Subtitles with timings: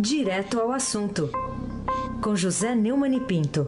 [0.00, 1.28] Direto ao assunto,
[2.22, 3.66] com José Neumann e Pinto.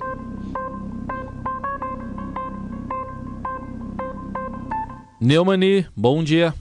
[5.21, 6.55] Neumani, bom dia.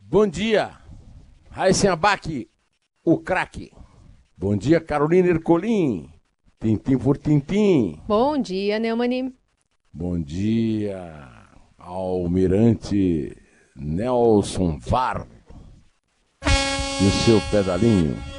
[0.00, 0.72] Bom dia.
[1.48, 2.50] Raíssen Abac,
[3.04, 3.70] o craque.
[4.36, 6.10] Bom dia, Carolina Ercolim.
[6.58, 8.00] Tintim por tintim.
[8.08, 9.32] Bom dia, Neumani.
[9.92, 11.28] Bom dia,
[11.78, 13.36] Almirante
[13.76, 15.24] Nelson Var.
[16.42, 18.33] E o seu pedalinho.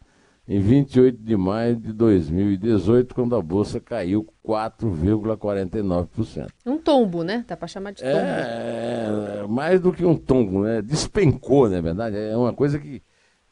[0.47, 6.51] em 28 de maio de 2018, quando a bolsa caiu 4,49%.
[6.65, 7.45] Um tombo, né?
[7.49, 8.17] Tá para chamar de tombo.
[8.17, 10.81] É, mais do que um tombo, né?
[10.81, 12.17] Despencou, na é verdade.
[12.17, 13.03] É uma coisa que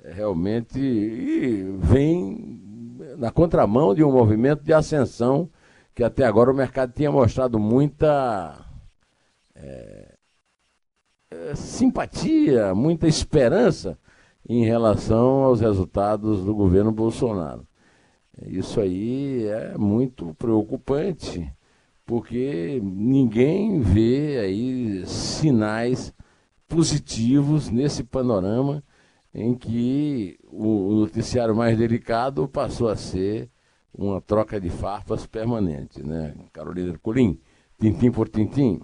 [0.05, 2.63] realmente vem
[3.19, 5.51] na contramão de um movimento de ascensão
[5.97, 8.55] que até agora o mercado tinha mostrado muita
[9.55, 10.10] é,
[11.55, 13.99] simpatia, muita esperança
[14.49, 17.67] em relação aos resultados do governo Bolsonaro.
[18.47, 21.53] Isso aí é muito preocupante,
[22.07, 26.13] porque ninguém vê aí sinais
[26.67, 28.83] positivos nesse panorama
[29.35, 33.51] em que o noticiário mais delicado passou a ser
[33.93, 36.35] uma troca de farpas permanente, né?
[36.53, 37.39] Carolina Colim,
[37.79, 38.81] tintim por tintim.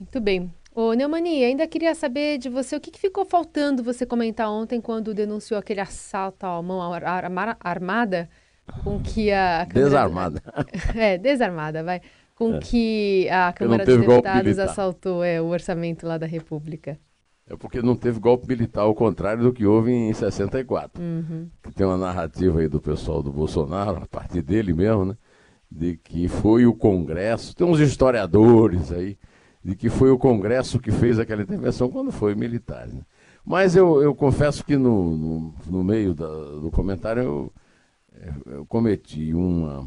[0.00, 0.50] Muito bem.
[0.74, 4.80] Ô, Neumani, ainda queria saber de você o que, que, ficou faltando você comentar ontem
[4.80, 8.30] quando denunciou aquele assalto à mão ar ar armada
[8.82, 9.66] com que a...
[9.68, 9.84] Câmara...
[9.84, 10.42] Desarmada.
[10.96, 12.00] é, desarmada, vai.
[12.34, 12.58] Com é.
[12.60, 16.98] que a Câmara dos Deputados assaltou é, o orçamento lá da República.
[17.46, 21.02] É porque não teve golpe militar, ao contrário do que houve em 64.
[21.02, 21.50] Uhum.
[21.64, 25.16] Que tem uma narrativa aí do pessoal do Bolsonaro, a partir dele mesmo, né?
[25.70, 27.54] De que foi o Congresso.
[27.54, 29.18] Tem uns historiadores aí
[29.62, 32.88] de que foi o Congresso que fez aquela intervenção quando foi militar.
[32.88, 33.02] Né?
[33.44, 37.52] Mas eu, eu confesso que no, no, no meio da, do comentário eu,
[38.46, 39.86] eu, cometi uma.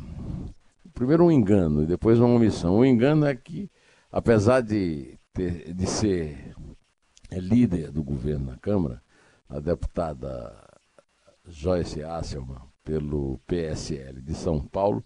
[0.94, 2.78] Primeiro um engano e depois uma omissão.
[2.78, 3.70] O engano é que,
[4.12, 6.56] apesar de, ter, de ser
[7.32, 9.02] líder do governo na Câmara,
[9.50, 10.54] a deputada
[11.48, 15.04] Joyce Asselman, pelo PSL de São Paulo,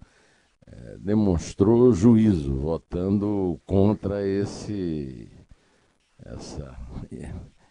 [0.68, 5.32] é, demonstrou juízo votando contra esse
[6.26, 6.76] essa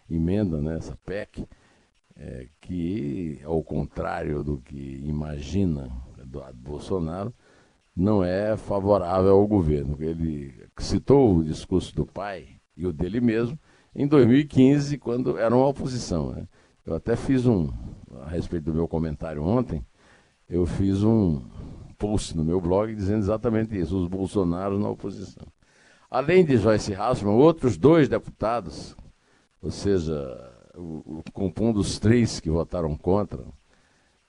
[0.09, 1.47] emenda, né, essa PEC,
[2.15, 7.33] é, que, ao contrário do que imagina Eduardo Bolsonaro,
[7.95, 9.97] não é favorável ao governo.
[9.99, 13.59] Ele citou o discurso do pai e o dele mesmo
[13.95, 16.31] em 2015, quando era uma oposição.
[16.31, 16.47] Né?
[16.85, 17.71] Eu até fiz um,
[18.21, 19.85] a respeito do meu comentário ontem,
[20.49, 21.41] eu fiz um,
[21.97, 25.45] post no meu blog dizendo exatamente isso, os Bolsonaros na oposição.
[26.09, 28.95] Além de Joyce Hasselman, outros dois deputados,
[29.61, 30.13] ou seja,
[30.75, 33.43] o, o, compondo os três que votaram contra,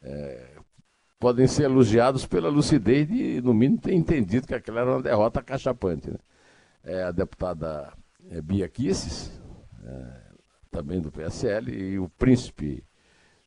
[0.02, 0.56] é,
[1.18, 5.42] podem ser elogiados pela lucidez de, no mínimo, ter entendido que aquela era uma derrota
[5.42, 6.10] cachapante.
[6.10, 6.18] Né?
[6.82, 7.92] É, a deputada
[8.30, 9.30] é, Bia Kisses,
[9.84, 10.20] é,
[10.70, 12.84] também do PSL, e o príncipe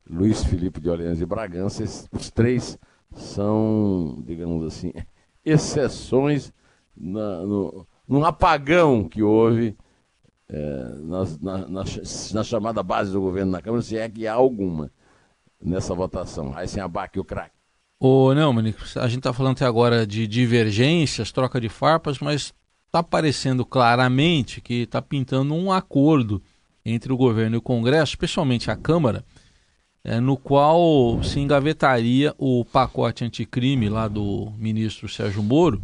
[0.09, 2.77] Luiz Felipe de Orleans de Bragança, os três
[3.13, 4.93] são, digamos assim,
[5.43, 6.53] exceções
[6.95, 9.75] na, no, num apagão que houve
[10.49, 11.83] é, na, na, na,
[12.33, 14.91] na, chamada base do governo na Câmara, se é que há alguma
[15.63, 16.51] nessa votação.
[16.55, 17.55] Aí sem abaque o craque.
[17.99, 22.53] Ô, Neumann, a gente está falando até agora de divergências, troca de farpas, mas
[22.87, 26.41] está aparecendo claramente que está pintando um acordo
[26.83, 29.23] entre o governo e o Congresso, especialmente a Câmara,
[30.03, 35.81] é, no qual se engavetaria o pacote anticrime lá do ministro Sérgio Moro,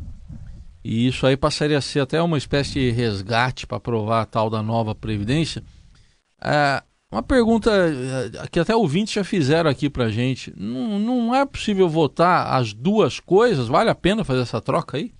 [0.84, 4.50] e isso aí passaria a ser até uma espécie de resgate para aprovar a tal
[4.50, 5.64] da nova Previdência.
[6.42, 6.82] É,
[7.12, 10.54] uma pergunta eh, que até ouvintes já fizeram aqui para gente.
[10.58, 13.68] Não, não é possível votar as duas coisas?
[13.68, 15.14] Vale a pena fazer essa troca aí?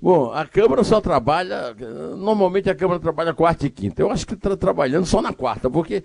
[0.00, 1.74] Bom, a Câmara só trabalha.
[2.16, 4.02] Normalmente a Câmara trabalha quarta e quinta.
[4.02, 6.04] Eu acho que está trabalhando só na quarta, porque,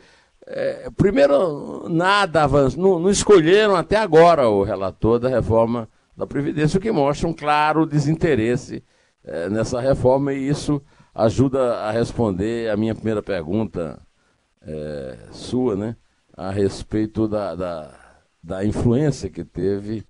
[0.51, 2.75] é, primeiro, nada avança.
[2.75, 5.87] Não, não, escolheram até agora o relator da reforma
[6.17, 8.83] da Previdência, o que mostra um claro desinteresse
[9.23, 10.81] é, nessa reforma, e isso
[11.13, 14.01] ajuda a responder a minha primeira pergunta
[14.61, 15.95] é, sua, né,
[16.35, 17.93] a respeito da, da,
[18.43, 20.03] da influência que teve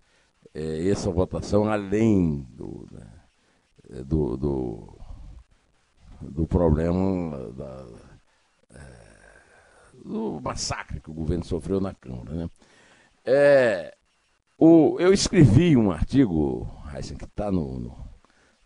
[0.54, 4.98] é, essa votação, além do, né, do, do,
[6.22, 7.86] do, problema da,
[10.04, 12.32] do massacre que o governo sofreu na Câmara.
[12.32, 12.50] Né.
[13.26, 13.96] É,
[14.58, 16.68] o, eu escrevi um artigo,
[17.18, 17.98] que está no, no,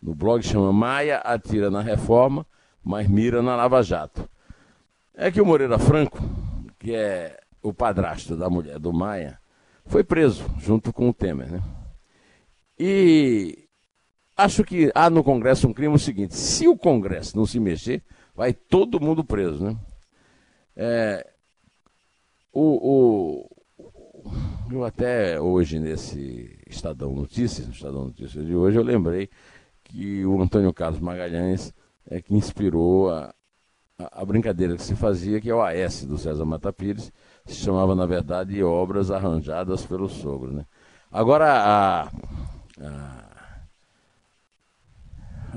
[0.02, 2.46] no blog, chama Maia atira na reforma,
[2.84, 4.28] mas mira na Lava Jato.
[5.14, 6.18] É que o Moreira Franco,
[6.80, 9.40] que é o padrasto da mulher do Maia,
[9.86, 11.64] foi preso junto com o Temer, né?
[12.80, 13.68] E
[14.36, 18.02] acho que há no Congresso um crime o seguinte: se o Congresso não se mexer,
[18.36, 19.78] vai todo mundo preso, né?
[20.76, 21.32] É,
[22.52, 23.50] o, o,
[24.72, 29.30] eu até hoje nesse Estadão Notícias, no Estadão Notícias de hoje, eu lembrei
[29.84, 31.74] que o Antônio Carlos Magalhães
[32.10, 33.34] é que inspirou a,
[33.98, 37.12] a, brincadeira que se fazia, que é o AS do César Mata Pires,
[37.46, 40.52] se chamava, na verdade, Obras Arranjadas pelo Sogro.
[40.52, 40.66] Né?
[41.12, 42.04] Agora, a,
[42.82, 43.26] a,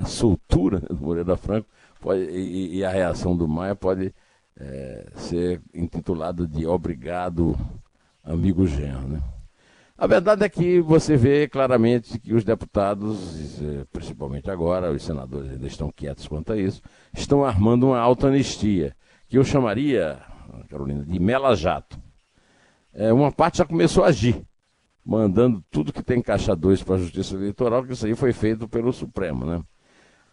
[0.01, 1.67] a soltura do Moreira Franco
[1.99, 4.13] pode, e, e, a reação do Maia pode
[4.59, 7.57] é, ser intitulada de Obrigado,
[8.23, 9.07] amigo genro.
[9.07, 9.21] Né?
[9.97, 15.49] A verdade é que você vê claramente que os deputados, eh, principalmente agora, os senadores
[15.51, 16.83] ainda estão quietos quanto a isso,
[17.15, 18.95] estão armando uma autoanistia,
[19.27, 20.19] que eu chamaria,
[20.69, 21.99] Carolina, de mela jato.
[22.93, 24.39] É, uma parte já começou a agir,
[25.03, 28.67] mandando tudo que tem caixa 2 para a Justiça Eleitoral, que isso aí foi feito
[28.67, 29.63] pelo Supremo, né?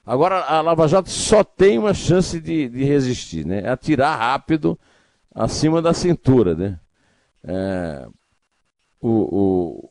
[0.06, 3.62] Agora, a Lava Jato só tem uma chance de, de resistir, né?
[3.62, 4.79] É atirar rápido
[5.35, 6.79] acima da cintura, né?
[7.43, 8.06] É,
[9.01, 9.91] o,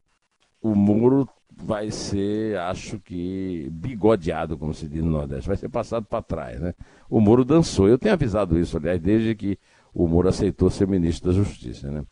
[0.62, 5.70] o, o muro vai ser, acho que, bigodeado, como se diz no Nordeste, vai ser
[5.70, 6.74] passado para trás, né?
[7.10, 7.88] O Moro dançou.
[7.88, 9.58] Eu tenho avisado isso, aliás, desde que
[9.94, 12.04] o Moro aceitou ser ministro da Justiça, né?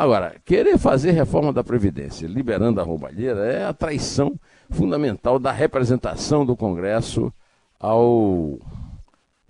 [0.00, 4.34] Agora, querer fazer reforma da Previdência, liberando a roubalheira, é a traição
[4.70, 7.30] fundamental da representação do Congresso
[7.78, 8.58] ao.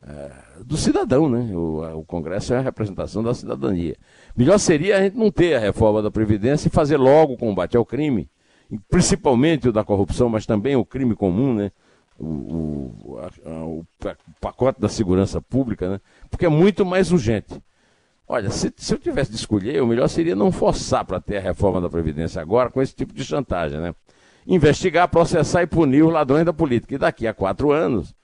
[0.05, 0.33] É,
[0.65, 1.55] do cidadão, né?
[1.55, 3.95] O, o Congresso é a representação da cidadania.
[4.37, 7.77] Melhor seria a gente não ter a reforma da Previdência e fazer logo o combate
[7.77, 8.29] ao crime,
[8.89, 11.71] principalmente o da corrupção, mas também o crime comum, né?
[12.19, 13.87] O, o, a, o
[14.41, 16.01] pacote da segurança pública, né?
[16.29, 17.63] Porque é muito mais urgente.
[18.33, 21.41] Olha, se, se eu tivesse de escolher, o melhor seria não forçar para ter a
[21.41, 23.93] reforma da Previdência agora com esse tipo de chantagem, né?
[24.47, 26.95] Investigar, processar e punir os ladrões da política.
[26.95, 28.15] E daqui a quatro anos,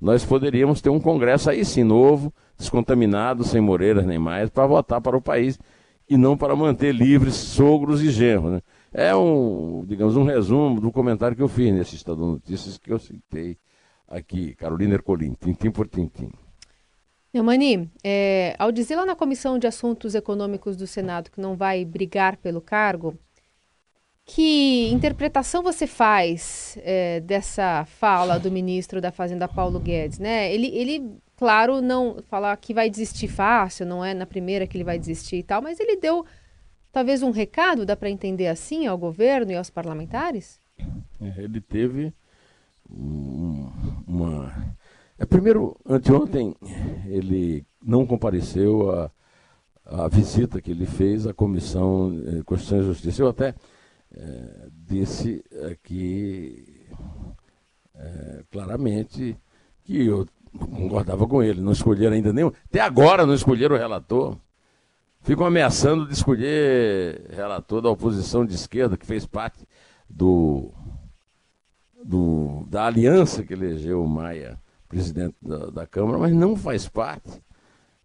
[0.00, 5.00] nós poderíamos ter um Congresso aí sim novo, descontaminado, sem Moreiras nem mais, para votar
[5.00, 5.58] para o país
[6.08, 8.52] e não para manter livres sogros e genros.
[8.52, 8.62] Né?
[8.94, 13.00] É um, digamos, um resumo do comentário que eu fiz nesse Estado Notícias que eu
[13.00, 13.58] citei
[14.06, 16.30] aqui, Carolina Ercolim, tintim por tintim.
[17.32, 21.84] Neumani, é, ao dizer lá na Comissão de Assuntos Econômicos do Senado que não vai
[21.84, 23.18] brigar pelo cargo,
[24.24, 30.52] que interpretação você faz é, dessa fala do ministro da Fazenda Paulo Guedes, né?
[30.52, 34.82] Ele, ele, claro, não falar que vai desistir fácil, não é na primeira que ele
[34.82, 36.26] vai desistir e tal, mas ele deu
[36.90, 40.58] talvez um recado, dá para entender assim, ao governo e aos parlamentares?
[41.20, 42.12] É, ele teve
[42.90, 43.70] um,
[44.06, 44.76] uma.
[45.18, 46.54] É, primeiro, anteontem,
[47.06, 48.90] ele não compareceu
[49.84, 53.22] à, visita que ele fez à Comissão de Constituição e Justiça.
[53.22, 53.54] Eu até
[54.14, 55.42] é, disse
[55.72, 56.86] aqui
[57.94, 59.36] é, claramente
[59.84, 60.26] que eu
[60.58, 62.52] concordava com ele, não escolheram ainda nenhum.
[62.68, 64.36] Até agora não escolheram o relator.
[65.22, 69.66] Ficam ameaçando de escolher relator da oposição de esquerda, que fez parte
[70.08, 70.72] do,
[72.04, 77.42] do da aliança que elegeu o Maia, presidente da, da Câmara, mas não faz parte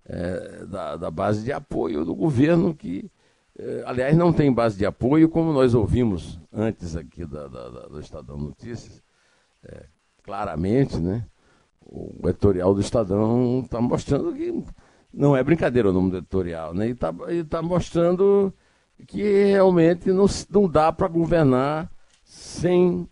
[0.06, 3.12] é, da, da base de apoio do governo que
[3.58, 8.00] eh, aliás, não tem base de apoio, como nós ouvimos antes aqui da, da, do
[8.00, 9.02] Estadão Notícias,
[9.64, 9.86] é,
[10.24, 11.26] claramente, né?
[11.80, 14.64] O editorial do Estadão está mostrando que
[15.14, 16.88] não é brincadeira o nome do editorial, né?
[16.88, 17.14] E está
[17.50, 18.54] tá mostrando
[19.08, 19.22] que
[19.52, 21.92] realmente não, não dá para governar
[22.24, 23.08] sem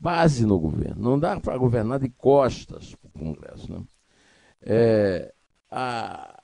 [0.00, 1.02] base no governo.
[1.02, 3.70] Não dá para governar de costas para o Congresso.
[3.70, 3.82] Né?
[4.62, 5.34] É,
[5.70, 6.42] a,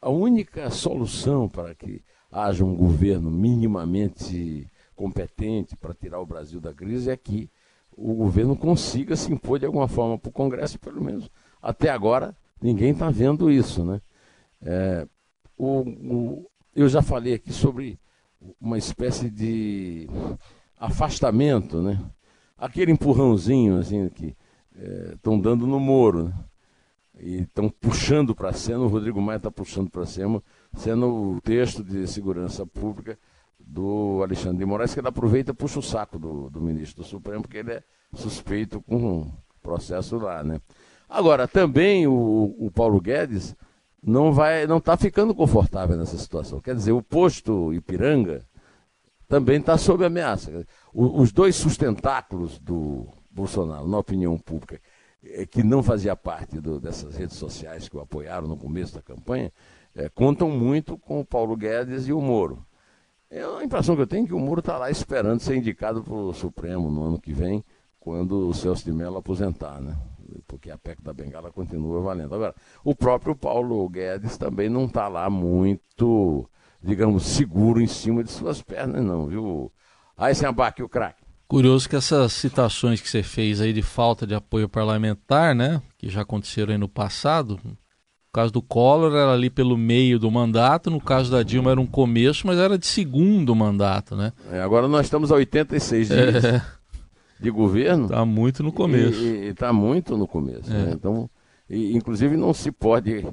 [0.00, 6.72] a única solução para que haja um governo minimamente competente para tirar o Brasil da
[6.72, 7.50] crise é que
[7.96, 12.36] o governo consiga se impor de alguma forma para o Congresso, pelo menos até agora
[12.60, 13.84] ninguém está vendo isso.
[13.84, 14.00] Né?
[14.62, 15.06] É,
[15.56, 17.98] o, o, eu já falei aqui sobre
[18.60, 20.08] uma espécie de
[20.86, 22.00] afastamento, né?
[22.58, 24.36] aquele empurrãozinho assim que
[25.12, 26.24] estão é, dando no Moro.
[26.24, 26.34] Né?
[27.22, 30.42] e estão puxando para a cena, o Rodrigo Maia está puxando para a cena,
[30.74, 33.18] sendo o texto de segurança pública
[33.60, 37.08] do Alexandre de Moraes, que ele aproveita e puxa o saco do, do ministro do
[37.08, 37.82] Supremo, porque ele é
[38.14, 40.60] suspeito com um processo lá, né?
[41.08, 43.54] Agora, também o, o Paulo Guedes
[44.02, 46.60] não vai, não está ficando confortável nessa situação.
[46.60, 48.44] Quer dizer, o posto Ipiranga
[49.32, 50.66] também está sob ameaça.
[50.92, 54.78] Os dois sustentáculos do Bolsonaro, na opinião pública,
[55.24, 59.00] é, que não fazia parte do, dessas redes sociais que o apoiaram no começo da
[59.00, 59.50] campanha,
[59.96, 62.62] é, contam muito com o Paulo Guedes e o Moro.
[63.30, 66.04] É a impressão que eu tenho é que o Moro está lá esperando ser indicado
[66.04, 67.64] para o Supremo no ano que vem,
[67.98, 69.96] quando o Celso de Mello aposentar, né?
[70.46, 72.34] Porque a PEC da Bengala continua valendo.
[72.34, 76.46] Agora, o próprio Paulo Guedes também não está lá muito,
[76.82, 79.72] digamos, seguro em cima de suas pernas, não, viu?
[80.16, 81.22] Aí, sem abaque o craque.
[81.46, 86.08] Curioso que essas citações que você fez aí de falta de apoio parlamentar, né, que
[86.08, 87.76] já aconteceram aí no passado, no
[88.32, 91.86] caso do Collor era ali pelo meio do mandato, no caso da Dilma era um
[91.86, 94.32] começo, mas era de segundo mandato, né?
[94.50, 96.62] É, agora nós estamos a 86 dias é.
[97.38, 98.04] de governo.
[98.04, 99.22] Está muito no começo.
[99.22, 100.72] Está muito no começo.
[100.72, 100.86] É.
[100.86, 100.92] Né?
[100.94, 101.28] Então,
[101.68, 103.26] e, inclusive não se pode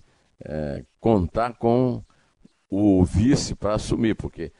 [0.44, 2.03] é, contar com
[2.69, 4.51] o vice para assumir, porque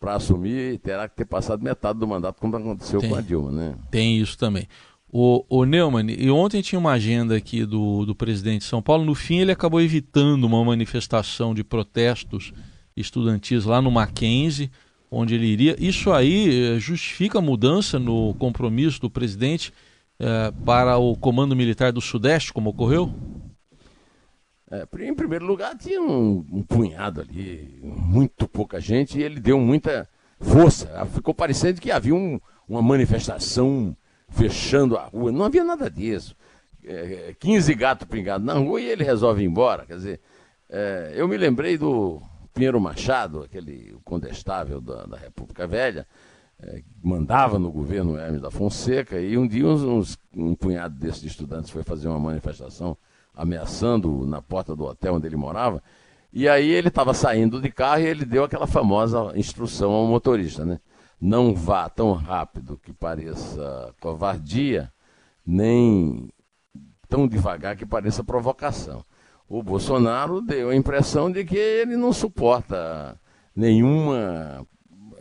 [0.00, 3.50] para assumir, terá que ter passado metade do mandato, como aconteceu tem, com a Dilma,
[3.50, 3.74] né?
[3.90, 4.68] Tem isso também.
[5.10, 9.04] O, o Neumann, e ontem tinha uma agenda aqui do, do presidente de São Paulo,
[9.04, 12.52] no fim ele acabou evitando uma manifestação de protestos
[12.96, 14.70] estudantis lá no Mackenzie,
[15.10, 15.76] onde ele iria.
[15.78, 19.72] Isso aí eh, justifica a mudança no compromisso do presidente
[20.18, 23.14] eh, para o Comando Militar do Sudeste, como ocorreu?
[24.74, 29.60] É, em primeiro lugar, tinha um, um, punhado ali, muito pouca gente, e ele deu
[29.60, 30.08] muita
[30.40, 31.06] força.
[31.06, 33.96] Ficou parecendo que havia um, uma manifestação
[34.28, 35.30] fechando a rua.
[35.30, 36.34] Não havia nada disso.
[36.84, 39.86] É, 15 gatos pingados na rua e ele resolve ir embora.
[39.86, 40.20] Quer dizer,
[40.68, 42.20] é, eu me lembrei do
[42.52, 46.04] Pinheiro Machado, aquele condestável da, da República Velha,
[46.60, 51.22] é, mandava no governo Hermes da Fonseca, e um dia uns, uns, um punhado desses
[51.22, 52.96] estudantes foi fazer uma manifestação
[53.34, 55.82] ameaçando na porta do hotel onde ele morava.
[56.32, 60.64] E aí ele estava saindo de carro e ele deu aquela famosa instrução ao motorista,
[60.64, 60.80] né?
[61.20, 64.92] Não vá tão rápido que pareça covardia,
[65.46, 66.28] nem
[67.08, 69.04] tão devagar que pareça provocação.
[69.48, 73.18] O Bolsonaro deu a impressão de que ele não suporta
[73.54, 74.66] nenhuma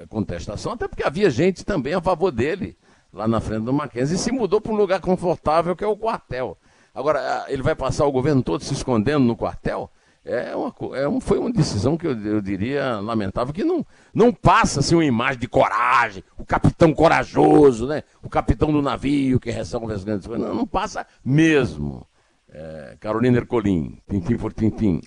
[0.10, 2.75] contestação, até porque havia gente também a favor dele
[3.13, 5.96] lá na frente do Mackenzie e se mudou para um lugar confortável que é o
[5.96, 6.58] quartel.
[6.93, 9.89] Agora, ele vai passar o governo todo se escondendo no quartel?
[10.25, 14.31] É uma, é um, foi uma decisão que eu, eu, diria lamentável, que não, não
[14.31, 18.03] passa assim, uma imagem de coragem, o capitão corajoso, né?
[18.21, 20.47] o capitão do navio que resolve as grandes coisas.
[20.47, 22.07] Não, não passa mesmo.
[22.50, 25.01] É, Carolina Ercolim, tintim por tintim.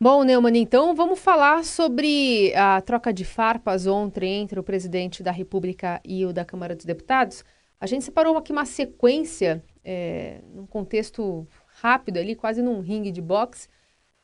[0.00, 5.32] Bom, Neumann, então vamos falar sobre a troca de farpas ontem entre o presidente da
[5.32, 7.44] República e o da Câmara dos Deputados.
[7.78, 11.46] A gente separou aqui uma sequência é, num contexto
[11.80, 13.68] rápido ali, quase num ringue de boxe,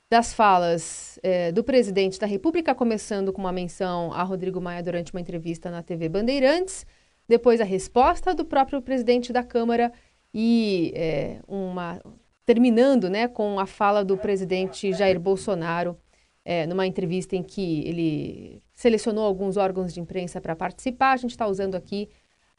[0.09, 5.13] das falas é, do presidente da República, começando com uma menção a Rodrigo Maia durante
[5.13, 6.87] uma entrevista na TV Bandeirantes,
[7.29, 9.93] depois a resposta do próprio presidente da Câmara
[10.33, 12.01] e é, uma
[12.45, 15.99] terminando né, com a fala do presidente Jair Bolsonaro
[16.45, 21.13] é, numa entrevista em que ele selecionou alguns órgãos de imprensa para participar.
[21.13, 22.09] A gente está usando aqui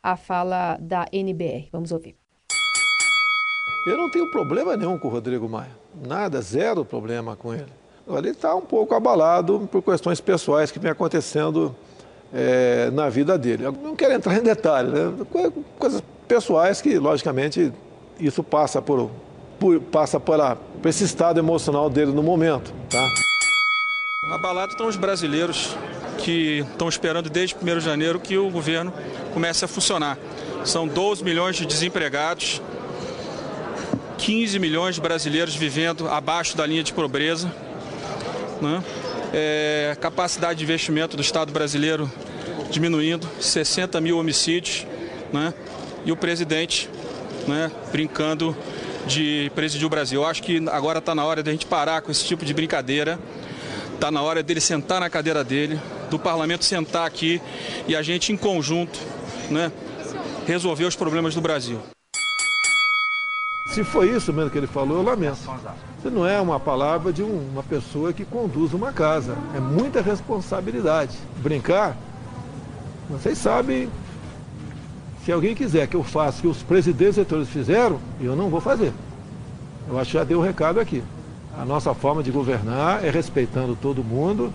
[0.04, 1.70] a fala da NBR.
[1.72, 2.26] Vamos ouvir.
[3.88, 5.72] Eu não tenho problema nenhum com o Rodrigo Maia.
[6.06, 7.72] Nada, zero problema com ele.
[8.06, 11.74] Ele está um pouco abalado por questões pessoais que vem acontecendo
[12.34, 13.63] é, na vida dele.
[13.63, 15.13] Eu não quero entrar em detalhes, né?
[15.79, 17.72] coisas pessoais que, logicamente,
[18.20, 19.10] isso passa por,
[19.58, 20.38] por passa por,
[20.86, 22.74] esse estado emocional dele no momento.
[22.89, 23.08] Tá?
[24.70, 25.77] Estão os brasileiros
[26.17, 28.91] que estão esperando desde 1 de janeiro que o governo
[29.34, 30.17] comece a funcionar.
[30.65, 32.62] São 12 milhões de desempregados,
[34.17, 37.53] 15 milhões de brasileiros vivendo abaixo da linha de pobreza.
[38.62, 38.83] Né?
[39.33, 42.12] É, capacidade de investimento do Estado brasileiro
[42.69, 44.86] diminuindo, 60 mil homicídios,
[45.31, 45.53] né?
[46.05, 46.89] e o presidente
[47.47, 48.55] né, brincando
[49.05, 50.21] de presidir o Brasil.
[50.21, 52.53] Eu acho que agora está na hora de a gente parar com esse tipo de
[52.53, 53.19] brincadeira,
[53.93, 57.41] está na hora dele sentar na cadeira dele, do parlamento sentar aqui
[57.88, 59.00] e a gente em conjunto
[59.50, 59.71] né,
[60.45, 61.81] resolver os problemas do Brasil.
[63.67, 65.39] Se foi isso mesmo que ele falou, eu lamento.
[66.00, 69.36] Isso não é uma palavra de um, uma pessoa que conduz uma casa.
[69.55, 71.17] É muita responsabilidade.
[71.43, 71.95] Brincar,
[73.09, 73.89] vocês sabem,
[75.24, 78.62] se alguém quiser que eu faça o que os presidentes eleitores fizeram, eu não vou
[78.62, 78.93] fazer.
[79.89, 81.03] Eu acho que já deu o um recado aqui.
[81.57, 84.53] A nossa forma de governar é respeitando todo mundo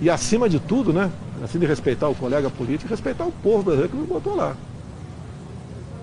[0.00, 1.10] e, acima de tudo, né?
[1.42, 4.54] Assim de respeitar o colega político, respeitar o povo brasileiro que me botou lá.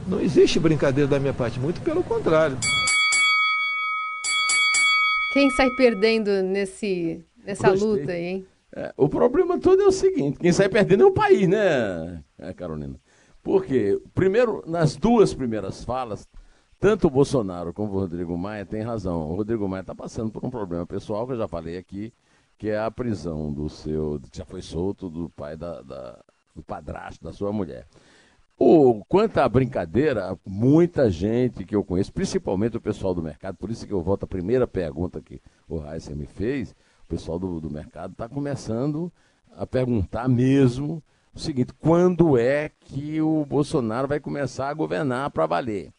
[0.08, 2.58] Não existe brincadeira da minha parte, muito pelo contrário.
[5.34, 7.88] Quem sai perdendo nesse, nessa Gostei.
[7.88, 8.48] luta aí, hein?
[8.76, 12.54] É, o problema todo é o seguinte: quem sai perdendo é o país, né, é,
[12.54, 13.00] Carolina?
[13.42, 16.28] Porque, primeiro, nas duas primeiras falas,
[16.80, 19.30] tanto o Bolsonaro como o Rodrigo Maia têm razão.
[19.30, 22.14] O Rodrigo Maia está passando por um problema pessoal que eu já falei aqui,
[22.58, 24.20] que é a prisão do seu.
[24.32, 26.20] que já foi solto do pai da, da
[26.56, 27.88] do padrasto da sua mulher.
[28.58, 33.72] O, quanto à brincadeira, muita gente que eu conheço, principalmente o pessoal do mercado, por
[33.72, 36.72] isso que eu volto à primeira pergunta que o Raíssa me fez,
[37.04, 39.12] o pessoal do, do mercado está começando
[39.56, 45.46] a perguntar mesmo o seguinte: quando é que o Bolsonaro vai começar a governar para
[45.46, 45.92] valer?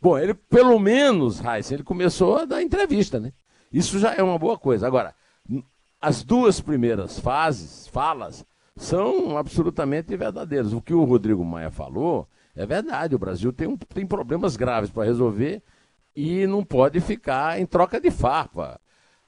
[0.00, 3.32] Bom, ele, pelo menos, Raíssa, ele começou a dar entrevista, né?
[3.72, 4.86] Isso já é uma boa coisa.
[4.86, 5.14] Agora,
[6.00, 8.44] as duas primeiras fases, falas,
[8.76, 10.72] são absolutamente verdadeiras.
[10.72, 13.14] O que o Rodrigo Maia falou é verdade.
[13.14, 15.62] O Brasil tem, um, tem problemas graves para resolver
[16.14, 18.80] e não pode ficar em troca de farpa.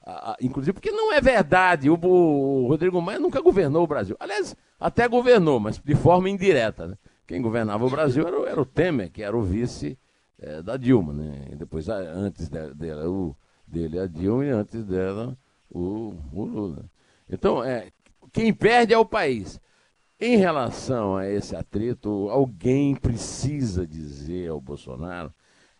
[0.04, 1.90] Ah, inclusive porque não é verdade.
[1.90, 4.16] O, o, Rodrigo Maia nunca governou o Brasil.
[4.20, 6.88] Aliás, até governou, mas de forma indireta.
[6.88, 6.98] Né?
[7.26, 9.98] Quem governava o Brasil era, era, o Temer, que era o vice
[10.38, 11.12] é, da Dilma.
[11.12, 11.48] Né?
[11.52, 15.36] E depois, antes dela, o, dele a Dilma e antes dela
[15.70, 16.86] o, o Lula.
[17.30, 17.88] Então, é,
[18.32, 19.60] quem perde é o país.
[20.20, 25.32] Em relação a esse atrito, alguém precisa dizer ao Bolsonaro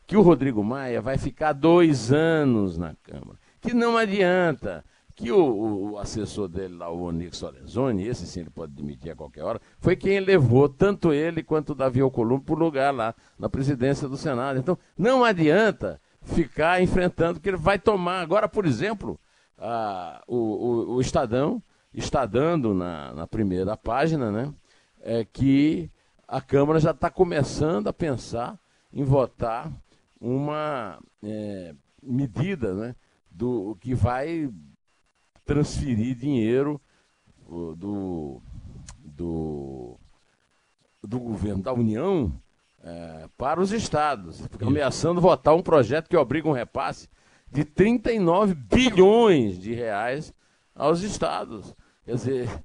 [0.07, 3.39] que o Rodrigo Maia vai ficar dois anos na Câmara.
[3.61, 4.85] Que não adianta.
[5.15, 9.17] Que o, o assessor dele lá, o Onix Lorenzoni, esse sim ele pode demitir a
[9.17, 13.13] qualquer hora, foi quem levou tanto ele quanto o Davi Alcolumbre para o lugar lá,
[13.37, 14.61] na presidência do Senado.
[14.61, 18.21] Então, não adianta ficar enfrentando, que ele vai tomar.
[18.21, 19.19] Agora, por exemplo,
[19.59, 21.61] a, o, o, o Estadão
[21.93, 24.53] está dando na, na primeira página, né?
[25.01, 25.91] É que
[26.27, 28.59] a Câmara já está começando a pensar
[28.93, 29.73] em votar
[30.21, 32.97] uma é, medida né,
[33.31, 34.51] do que vai
[35.45, 36.81] transferir dinheiro
[37.49, 38.43] do,
[39.03, 39.97] do,
[41.03, 42.33] do governo da União
[42.83, 47.09] é, para os estados, ameaçando votar um projeto que obriga um repasse
[47.51, 50.35] de 39 bilhões de reais
[50.79, 51.75] aos estados.
[52.05, 52.65] Quer dizer,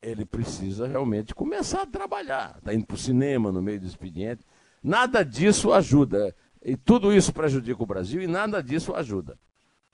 [0.00, 2.56] ele precisa realmente começar a trabalhar.
[2.58, 4.44] Está indo para o cinema no meio do expediente.
[4.82, 6.34] Nada disso ajuda.
[6.62, 9.38] E tudo isso prejudica o Brasil e nada disso ajuda.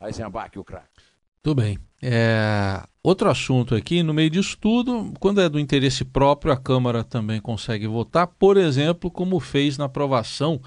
[0.01, 1.03] Aí sem abaque o craque.
[1.43, 1.79] Tudo bem.
[2.03, 2.83] É...
[3.03, 7.41] Outro assunto aqui, no meio disso tudo, quando é do interesse próprio, a Câmara também
[7.41, 10.61] consegue votar, por exemplo, como fez na aprovação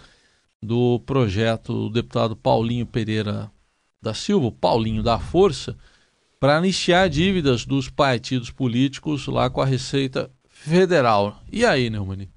[0.61, 3.51] do projeto do deputado Paulinho Pereira
[4.01, 5.75] da Silva, Paulinho da Força,
[6.39, 11.41] para anistiar dívidas dos partidos políticos lá com a Receita Federal.
[11.51, 12.31] E aí, Neumani?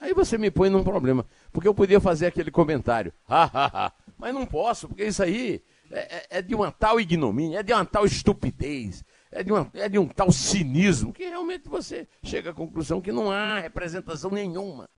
[0.00, 3.12] Aí você me põe num problema, porque eu podia fazer aquele comentário,
[4.16, 7.72] mas não posso, porque isso aí é, é, é, de uma tal ignomínia, é de
[7.72, 12.50] uma tal estupidez, é de, uma, é de um tal cinismo, que realmente você chega
[12.50, 14.88] à conclusão que não há representação nenhuma.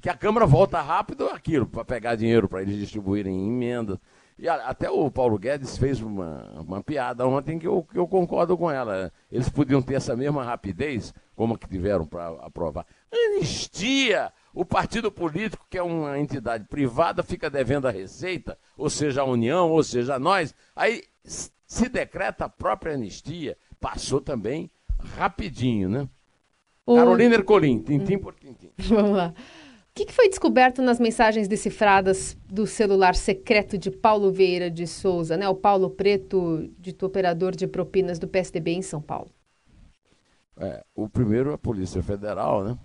[0.00, 3.98] Que a Câmara volta rápido aquilo, para pegar dinheiro para eles distribuírem emendas.
[4.38, 8.56] E até o Paulo Guedes fez uma, uma piada ontem que eu, que eu concordo
[8.56, 9.12] com ela.
[9.30, 12.86] Eles podiam ter essa mesma rapidez, como que tiveram para aprovar.
[13.12, 14.32] Anistia!
[14.54, 19.24] O partido político, que é uma entidade privada, fica devendo a Receita, ou seja, a
[19.24, 20.54] União, ou seja, nós.
[20.76, 23.56] Aí se decreta a própria anistia.
[23.80, 24.70] Passou também
[25.16, 26.08] rapidinho, né?
[26.84, 26.96] O...
[26.96, 28.70] Carolina Ercolim, tintim por tintim.
[28.88, 29.34] Vamos lá.
[29.92, 34.86] O que, que, foi descoberto nas mensagens decifradas do celular secreto de Paulo Vieira de
[34.86, 35.46] Souza, né?
[35.50, 39.30] O Paulo Preto, dito operador de propinas do PSDB em São Paulo.
[40.56, 42.78] É, o primeiro, a Polícia Federal, né?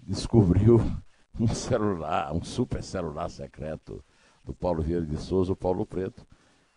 [0.00, 0.80] Descobriu
[1.38, 4.02] um celular, um super celular secreto
[4.42, 6.26] do Paulo Vieira de Souza, o Paulo Preto,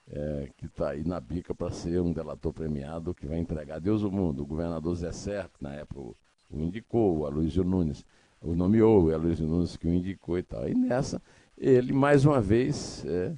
[0.10, 4.03] é, que está aí na bica para ser um delator premiado que vai entregar Deus
[4.03, 4.43] o mundo.
[4.43, 6.15] O governador Zé Certo, na época, o,
[6.51, 8.05] o indicou, o Aloysio Nunes
[8.41, 10.67] o nomeou, o Aloysio Nunes que o indicou e tal.
[10.67, 11.21] E nessa,
[11.58, 13.34] ele, mais uma vez, é,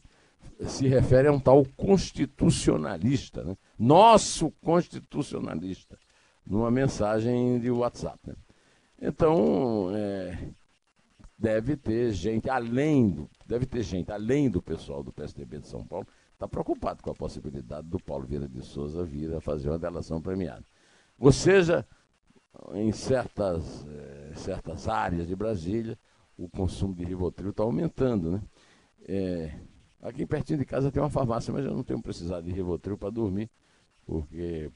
[0.67, 3.57] se refere a um tal constitucionalista, né?
[3.77, 5.97] nosso constitucionalista,
[6.45, 8.19] numa mensagem de WhatsApp.
[8.25, 8.35] Né?
[9.01, 10.37] Então, é,
[11.37, 15.85] deve ter gente além do, deve ter gente além do pessoal do PSDB de São
[15.85, 19.79] Paulo está preocupado com a possibilidade do Paulo Vieira de Souza vir a fazer uma
[19.79, 20.63] delação premiada.
[21.19, 21.85] Ou seja,
[22.73, 25.97] em certas, eh, certas áreas de Brasília,
[26.37, 28.41] o consumo de Rivotril está aumentando, né?
[29.07, 29.53] É,
[30.01, 33.09] aqui pertinho de casa tem uma farmácia, mas eu não tenho precisado de Rivotril para
[33.09, 33.49] dormir,
[34.05, 34.71] porque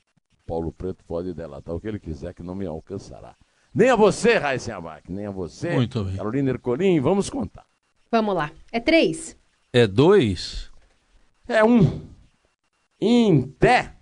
[0.46, 3.36] Paulo Preto pode delatar o que ele quiser que não me alcançará.
[3.74, 6.15] Nem a você, Raíssa Abac, nem a você, Muito bem.
[6.15, 7.65] Carolina Ercolim, vamos contar.
[8.10, 8.52] Vamos lá.
[8.72, 9.38] É três?
[9.74, 10.72] É dois?
[11.48, 12.02] É um.
[13.00, 13.97] Em pé.